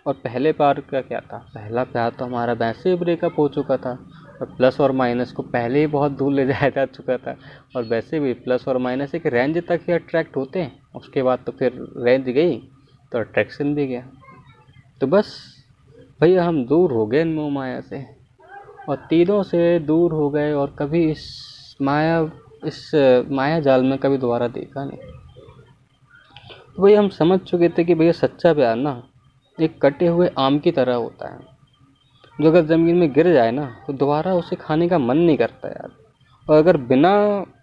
और 0.07 0.15
पहले 0.15 0.53
बार 0.53 0.81
का 0.81 1.01
क्या 1.01 1.21
था? 1.21 1.39
पहला 1.55 1.85
प्यार 1.85 2.11
तो 2.11 2.25
हमारा 2.25 2.53
वैसे 2.53 2.91
ही 2.91 2.97
ब्रेकअप 2.97 3.39
हो 3.39 3.49
चुका 3.49 3.77
था। 3.77 3.99
और 4.41 4.47
प्लस 4.47 4.81
और 4.81 4.93
माइनस 4.93 5.33
को 5.33 5.43
पहले 5.43 5.81
ही 5.81 5.87
बहुत 5.87 6.13
दूर 6.13 6.33
ले 6.33 6.47
जाया 6.47 6.69
जा 6.69 6.85
चुका 6.87 7.17
था। 7.17 7.37
और 7.77 7.85
वैसे 7.85 8.21
भी 8.21 8.33
प्लस 8.33 8.69
और 8.69 8.79
माइनस 8.79 9.15
एक 9.15 9.27
रेंज 9.27 9.59
तक 9.69 9.81
ही 9.89 9.93
अट्रैक्ट 9.93 10.37
होते 10.37 10.63
हैं। 10.63 10.83
उसके 10.95 11.23
बाद 11.23 11.39
तो 11.47 11.53
फिर 11.53 11.73
रेंज 11.97 12.29
गई 12.29 12.57
तो 13.13 13.19
अट्रैक्शन 13.19 13.75
भी 13.75 13.87
गया। 13.87 14.07
तो 15.01 15.07
बस, 15.07 15.55
भैया 16.21 16.45
हम 16.45 16.65
दूर 16.67 16.93
हो 16.93 17.07
गए 17.07 17.25
मोह 17.25 17.51
माया 17.51 17.81
से। 17.81 18.05
और 18.89 18.97
तीनों 18.97 19.43
से 19.43 19.79
दूर 19.79 20.13
हो 20.13 20.31
गए 20.31 20.53
और 20.53 20.77
कभी 20.79 21.11
इस 21.11 21.27
माया 21.83 22.31
इस 22.65 22.91
माया 23.31 23.61
जाल 23.61 23.83
में 23.83 23.99
कभी 23.99 24.19
दोबारा 24.19 24.49
देखा 24.49 24.85
नहीं। 24.85 24.99
तो 26.77 26.83
भैया 26.83 26.99
हम 26.99 27.09
समझ 27.09 27.39
चुके 27.41 27.69
थे 27.69 27.85
कि 27.85 27.95
भैया 27.95 28.13
सच्चा 28.13 28.53
प्यार 28.55 28.77
ना 28.77 29.03
एक 29.59 29.81
कटे 29.83 30.07
हुए 30.07 30.31
आम 30.39 30.59
की 30.59 30.71
तरह 30.71 30.95
होता 30.95 31.33
है। 31.35 31.39
जो 32.41 32.49
अगर 32.49 32.65
ज़मीन 32.65 32.97
में 32.97 33.13
गिर 33.13 33.33
जाए 33.33 33.51
ना 33.51 33.65
तो 33.87 33.93
दोबारा 33.93 34.35
उसे 34.35 34.57
खाने 34.57 34.89
का 34.89 34.99
मन 34.99 35.17
नहीं 35.17 35.37
करता 35.37 35.69
यार। 35.69 35.91
और 36.47 36.59
अगर 36.59 36.77
बिना 36.77 37.13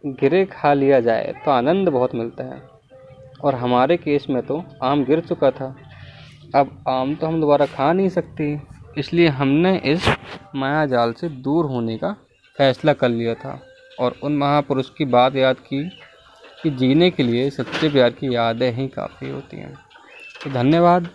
गिरे 0.06 0.44
खा 0.46 0.74
लिया 0.74 1.00
जाए 1.00 1.34
तो 1.46 1.52
आनंद 1.52 1.90
बहुत 1.90 2.16
मिलता 2.16 2.44
है। 2.44 2.62
और 3.44 3.56
हमारे 3.56 3.98
केस 3.98 4.26
में 4.30 4.42
तो 4.46 4.64
आम 4.84 5.04
गिर 5.06 5.20
चुका 5.20 5.52
था। 5.52 5.76
अब 6.56 6.84
आम 6.88 7.16
तो 7.16 7.28
हम 7.28 7.40
दोबारा 7.42 7.66
खा 7.66 7.92
नहीं 7.94 8.10
सकते। 8.10 8.62
इसलिए 8.98 9.28
हमने 9.28 9.78
इस 9.86 10.10
माया 10.56 10.86
जाल 10.86 11.14
से 11.14 11.30
दूर 11.30 11.66
होने 11.66 11.98
का 11.98 12.16
फैसला 12.58 12.94
कर 12.94 13.10
लिया 13.10 13.34
था। 13.34 13.60
और 14.00 14.16
उन 14.24 14.38
महापुरुष 14.38 14.90
की 14.90 15.06
बात 15.06 15.36
याद 15.36 15.56
की 15.60 15.84
कि 16.64 16.70
जीने 16.70 17.10
के 17.12 17.24
लिए 17.24 17.50
सच्चे 17.50 17.90
प्यार 17.90 18.10
की 18.10 18.36
यादें 18.36 18.72
ही 18.74 18.88
काफ़ी 18.88 19.30
होती 19.30 19.58
हैं। 19.58 19.74
तो 20.44 20.50
धन्यवाद। 20.50 21.10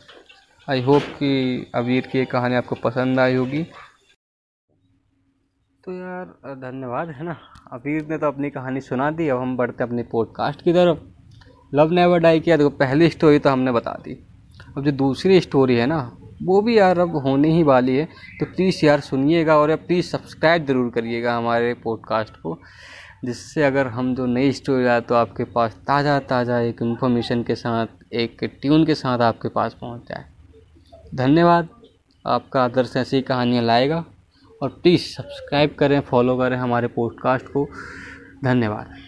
आई 0.70 0.82
होप 0.82 1.02
कि 1.02 1.70
अबीर 1.75 2.06
की 2.06 2.25
कहानी 2.25 2.54
आपको 2.54 2.75
पसंद 2.75 3.20
आई 3.20 3.34
होगी। 3.34 3.62
तो 5.84 5.92
यार, 5.92 6.25
धन्यवाद, 6.56 7.08
है 7.08 7.25
ना? 7.25 7.37
अबीर 7.72 8.06
ने 8.06 8.18
तो 8.18 8.26
अपनी 8.26 8.50
कहानी 8.50 8.80
सुना 8.80 9.10
दी, 9.10 9.28
अब 9.28 9.40
हम 9.40 9.56
बढ़ते 9.56 9.84
अपने 9.84 10.02
पॉडकास्ट 10.02 10.62
की 10.62 10.72
तरफ़। 10.72 10.98
लव 11.75 11.92
नेवर 11.92 12.18
डाई 12.18 12.40
किया, 12.40 12.56
देखो, 12.56 12.70
पहली 12.70 13.08
स्टोरी 13.08 13.38
तो 13.38 13.50
हमने 13.50 13.72
बता 13.72 13.92
दी। 14.04 14.18
अब 14.76 14.84
जो 14.84 14.92
दूसरी 14.92 15.40
स्टोरी 15.40 15.76
है 15.76 15.87
ना, 15.87 16.00
वो 16.42 16.60
भी 16.62 16.78
यार 16.78 16.98
अब 16.98 17.16
होने 17.16 17.48
ही 17.48 17.62
वाली 17.62 17.96
है। 17.96 18.04
तो 18.40 18.46
प्लीज़ 18.46 18.87
यार 18.87 19.00
सुनिएगा 19.00 19.56
और 19.58 19.76
प्लीज़ 19.76 20.06
सब्सक्राइब 20.06 20.66
ज़रूर 20.66 20.90
करिएगा 20.90 21.37
हमारे 21.37 21.75
पॉडकास्ट 21.75 22.37
को, 22.37 22.58
जिससे 23.25 23.62
अगर 23.64 23.87
हम 23.87 24.14
जो 24.14 24.26
नई 24.26 24.52
स्टोरी 24.52 24.87
आए 24.87 25.00
तो 25.00 25.14
आपके 25.14 25.44
पास 25.44 25.82
ताज़ा 25.87 26.18
ताज़ा 26.20 26.60
एक 26.60 26.82
इन्फॉर्मेशन 26.82 27.42
के 27.42 27.54
साथ, 27.54 27.87
एक 28.12 28.44
ट्यून 28.62 28.87
के 28.87 28.94
साथ 28.94 29.18
आपके 29.18 29.48
पास 29.48 29.76
पहुँच 29.80 30.08
जाए। 30.08 30.38
धन्यवाद। 31.14 31.68
आपका 32.26 32.64
आदर्श 32.64 32.92
ऐसी 32.96 33.22
कहानियाँ 33.22 33.64
लाएगा। 33.64 34.04
और 34.62 34.68
प्लीज़ 34.68 35.00
सब्सक्राइब 35.00 35.76
करें 35.78 36.00
फॉलो 36.00 36.36
करें 36.36 36.56
हमारे 36.56 36.88
पॉडकास्ट 36.88 37.46
को। 37.46 37.68
धन्यवाद। 38.44 39.07